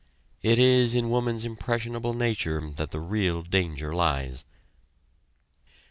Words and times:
It 0.41 0.57
is 0.57 0.95
in 0.95 1.11
woman's 1.11 1.45
impressionable 1.45 2.15
nature 2.15 2.71
that 2.77 2.89
the 2.89 2.99
real 2.99 3.43
danger 3.43 3.93
lies. 3.93 4.45